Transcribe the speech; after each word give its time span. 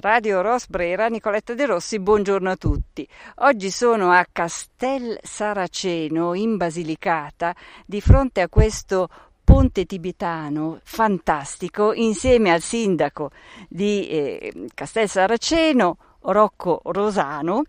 Radio 0.00 0.42
Rosbrera, 0.42 1.08
Nicoletta 1.08 1.54
De 1.54 1.64
Rossi, 1.64 1.98
buongiorno 1.98 2.50
a 2.50 2.56
tutti. 2.56 3.08
Oggi 3.36 3.70
sono 3.70 4.10
a 4.10 4.26
Castel 4.30 5.18
Saraceno 5.22 6.34
in 6.34 6.58
Basilicata 6.58 7.54
di 7.86 8.02
fronte 8.02 8.42
a 8.42 8.48
questo 8.50 9.08
ponte 9.42 9.86
tibetano 9.86 10.80
fantastico 10.82 11.94
insieme 11.94 12.50
al 12.50 12.60
sindaco 12.60 13.30
di 13.68 14.06
eh, 14.08 14.66
Castel 14.74 15.08
Saraceno, 15.08 15.96
Rocco 16.20 16.82
Rosano, 16.84 17.62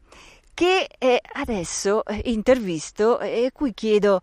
che 0.54 0.86
eh, 0.98 1.22
adesso 1.34 2.04
intervisto 2.24 3.20
e 3.20 3.52
cui 3.54 3.74
chiedo 3.74 4.20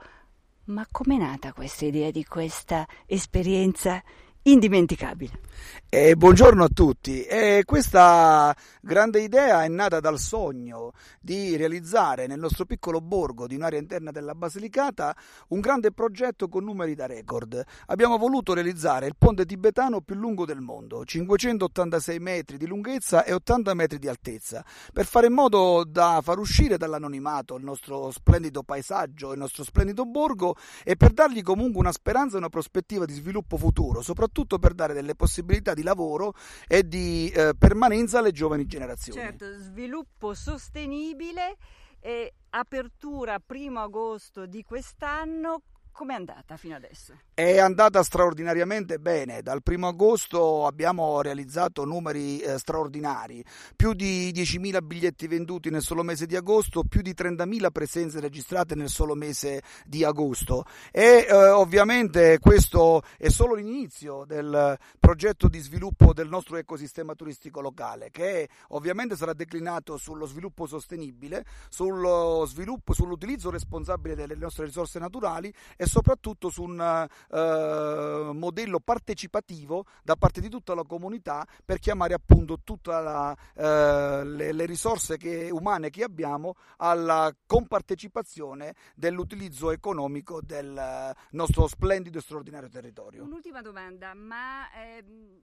ma 0.66 0.86
com'è 0.90 1.16
nata 1.16 1.54
questa 1.54 1.86
idea 1.86 2.10
di 2.10 2.24
questa 2.24 2.86
esperienza 3.06 4.02
indimenticabile? 4.44 5.40
Eh, 5.88 6.16
buongiorno 6.16 6.64
a 6.64 6.68
tutti. 6.68 7.22
Eh, 7.22 7.62
questa 7.64 8.54
grande 8.80 9.20
idea 9.20 9.62
è 9.62 9.68
nata 9.68 10.00
dal 10.00 10.18
sogno 10.18 10.92
di 11.20 11.54
realizzare 11.56 12.26
nel 12.26 12.40
nostro 12.40 12.64
piccolo 12.64 13.00
borgo 13.00 13.46
di 13.46 13.54
un'area 13.54 13.78
interna 13.78 14.10
della 14.10 14.34
Basilicata 14.34 15.16
un 15.48 15.60
grande 15.60 15.92
progetto 15.92 16.48
con 16.48 16.64
numeri 16.64 16.96
da 16.96 17.06
record. 17.06 17.62
Abbiamo 17.86 18.18
voluto 18.18 18.54
realizzare 18.54 19.06
il 19.06 19.14
ponte 19.16 19.46
tibetano 19.46 20.00
più 20.00 20.16
lungo 20.16 20.44
del 20.44 20.60
mondo, 20.60 21.04
586 21.04 22.18
metri 22.18 22.56
di 22.56 22.66
lunghezza 22.66 23.24
e 23.24 23.32
80 23.32 23.72
metri 23.74 23.98
di 24.00 24.08
altezza, 24.08 24.64
per 24.92 25.06
fare 25.06 25.28
in 25.28 25.32
modo 25.32 25.84
da 25.86 26.20
far 26.22 26.38
uscire 26.38 26.76
dall'anonimato 26.76 27.54
il 27.54 27.62
nostro 27.62 28.10
splendido 28.10 28.64
paesaggio, 28.64 29.30
il 29.30 29.38
nostro 29.38 29.62
splendido 29.62 30.04
borgo 30.04 30.56
e 30.82 30.96
per 30.96 31.12
dargli 31.12 31.42
comunque 31.42 31.80
una 31.80 31.92
speranza 31.92 32.34
e 32.34 32.38
una 32.38 32.48
prospettiva 32.48 33.04
di 33.04 33.14
sviluppo 33.14 33.56
futuro, 33.56 34.02
soprattutto 34.02 34.33
per 34.58 34.74
dare 34.74 34.92
delle 34.92 35.14
possibilità 35.14 35.74
di 35.74 35.82
lavoro 35.82 36.34
e 36.66 36.86
di 36.86 37.30
eh, 37.30 37.54
permanenza 37.56 38.18
alle 38.18 38.32
giovani 38.32 38.66
generazioni. 38.66 39.20
Certo, 39.20 39.58
sviluppo 39.58 40.34
sostenibile 40.34 41.56
e 42.00 42.34
apertura 42.50 43.38
primo 43.38 43.80
agosto 43.80 44.46
di 44.46 44.62
quest'anno 44.62 45.62
Com'è 45.94 46.14
andata 46.14 46.56
fino 46.56 46.74
adesso? 46.74 47.16
È 47.36 47.58
andata 47.58 48.04
straordinariamente 48.04 49.00
bene. 49.00 49.42
Dal 49.42 49.60
primo 49.60 49.88
agosto 49.88 50.66
abbiamo 50.66 51.20
realizzato 51.20 51.84
numeri 51.84 52.38
eh, 52.38 52.58
straordinari, 52.58 53.44
più 53.74 53.92
di 53.92 54.30
10.000 54.32 54.80
biglietti 54.86 55.26
venduti 55.26 55.68
nel 55.68 55.82
solo 55.82 56.04
mese 56.04 56.26
di 56.26 56.36
agosto, 56.36 56.84
più 56.84 57.02
di 57.02 57.12
30.000 57.12 57.72
presenze 57.72 58.20
registrate 58.20 58.76
nel 58.76 58.88
solo 58.88 59.16
mese 59.16 59.62
di 59.84 60.04
agosto. 60.04 60.64
E 60.92 61.26
eh, 61.28 61.34
ovviamente 61.48 62.38
questo 62.38 63.02
è 63.18 63.28
solo 63.30 63.54
l'inizio 63.54 64.22
del 64.24 64.78
progetto 65.00 65.48
di 65.48 65.58
sviluppo 65.58 66.12
del 66.12 66.28
nostro 66.28 66.56
ecosistema 66.56 67.16
turistico 67.16 67.60
locale, 67.60 68.10
che 68.12 68.48
ovviamente 68.68 69.16
sarà 69.16 69.32
declinato 69.32 69.96
sullo 69.96 70.26
sviluppo 70.26 70.68
sostenibile, 70.68 71.44
sullo 71.68 72.44
sviluppo, 72.46 72.92
sull'utilizzo 72.92 73.50
responsabile 73.50 74.14
delle 74.14 74.36
nostre 74.36 74.66
risorse 74.66 75.00
naturali 75.00 75.52
e 75.76 75.84
soprattutto 75.86 76.48
su 76.48 76.62
un 76.62 77.08
uh, 77.30 78.32
modello 78.32 78.80
partecipativo 78.80 79.84
da 80.02 80.16
parte 80.16 80.40
di 80.40 80.48
tutta 80.48 80.74
la 80.74 80.84
comunità 80.84 81.46
per 81.64 81.78
chiamare 81.78 82.14
appunto 82.14 82.60
tutte 82.62 82.90
uh, 82.90 83.34
le, 83.54 84.52
le, 84.52 84.66
risorse 84.66 85.16
che, 85.16 85.50
umane 85.50 85.90
che 85.90 86.02
abbiamo 86.04 86.54
alla 86.78 87.34
compartecipazione 87.46 88.74
dell'utilizzo 88.94 89.70
economico 89.70 90.40
del 90.42 91.14
nostro 91.30 91.66
splendido 91.66 92.18
e 92.18 92.22
straordinario 92.22 92.68
territorio. 92.68 93.22
Un'ultima 93.22 93.62
domanda, 93.62 94.14
ma 94.14 94.72
ehm, 94.74 95.40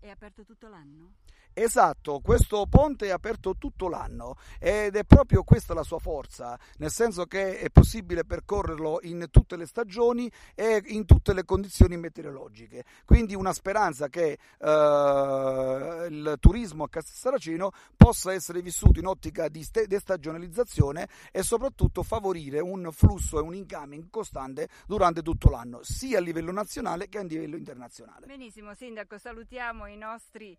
è 0.00 0.08
aperto 0.08 0.44
tutto 0.44 0.68
l'anno? 0.68 1.12
Esatto, 1.52 2.20
questo 2.20 2.64
ponte 2.66 3.06
è 3.06 3.10
aperto 3.10 3.56
tutto 3.58 3.88
l'anno 3.88 4.36
ed 4.58 4.94
è 4.94 5.04
proprio 5.04 5.42
questa 5.42 5.74
la 5.74 5.82
sua 5.82 5.98
forza, 5.98 6.58
nel 6.78 6.90
senso 6.90 7.26
che 7.26 7.58
è 7.58 7.70
possibile 7.70 8.24
percorrerlo 8.24 9.00
in 9.02 9.26
tutte 9.30 9.56
le 9.56 9.66
stagioni 9.66 10.30
e 10.54 10.80
in 10.86 11.04
tutte 11.04 11.34
le 11.34 11.44
condizioni 11.44 11.96
meteorologiche. 11.96 12.84
Quindi 13.04 13.34
una 13.34 13.52
speranza 13.52 14.08
che 14.08 14.38
eh, 14.58 16.06
il 16.08 16.36
turismo 16.38 16.84
a 16.84 16.88
Castel 16.88 17.14
Saraceno 17.14 17.72
possa 17.96 18.32
essere 18.32 18.62
vissuto 18.62 19.00
in 19.00 19.06
ottica 19.06 19.48
di 19.48 19.66
destagionalizzazione 19.86 21.08
e 21.32 21.42
soprattutto 21.42 22.04
favorire 22.04 22.60
un 22.60 22.90
flusso 22.92 23.38
e 23.38 23.42
un 23.42 23.54
incoming 23.54 24.08
costante 24.08 24.68
durante 24.86 25.20
tutto 25.20 25.50
l'anno, 25.50 25.80
sia 25.82 26.18
a 26.18 26.20
livello 26.20 26.52
nazionale 26.52 27.08
che 27.08 27.18
a 27.18 27.22
livello 27.22 27.56
internazionale. 27.56 28.26
Benissimo, 28.26 28.72
Sindaco, 28.72 29.18
salutiamo 29.18 29.88
i 29.90 29.96
nostri 29.96 30.56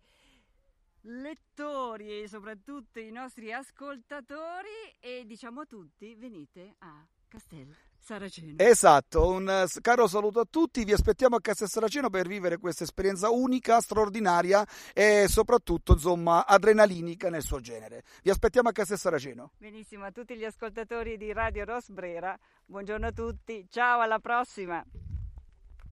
lettori 1.02 2.22
e 2.22 2.28
soprattutto 2.28 3.00
i 3.00 3.10
nostri 3.10 3.52
ascoltatori 3.52 4.68
e 5.00 5.24
diciamo 5.26 5.62
a 5.62 5.66
tutti 5.66 6.14
venite 6.14 6.76
a 6.78 7.04
Castel 7.26 7.74
Saraceno. 7.98 8.54
Esatto, 8.58 9.28
un 9.28 9.66
caro 9.80 10.06
saluto 10.06 10.40
a 10.40 10.46
tutti, 10.48 10.84
vi 10.84 10.92
aspettiamo 10.92 11.36
a 11.36 11.40
Castel 11.40 11.68
Saraceno 11.68 12.10
per 12.10 12.26
vivere 12.26 12.58
questa 12.58 12.84
esperienza 12.84 13.30
unica, 13.30 13.80
straordinaria 13.80 14.66
e 14.92 15.26
soprattutto 15.28 15.92
insomma 15.92 16.46
adrenalinica 16.46 17.30
nel 17.30 17.42
suo 17.42 17.60
genere. 17.60 18.02
Vi 18.22 18.30
aspettiamo 18.30 18.68
a 18.68 18.72
Castel 18.72 18.98
Saraceno. 18.98 19.52
Benissimo, 19.56 20.04
a 20.04 20.12
tutti 20.12 20.36
gli 20.36 20.44
ascoltatori 20.44 21.16
di 21.16 21.32
Radio 21.32 21.64
Rosbrera, 21.64 22.38
buongiorno 22.66 23.06
a 23.06 23.12
tutti, 23.12 23.66
ciao 23.70 24.00
alla 24.00 24.18
prossima. 24.18 24.84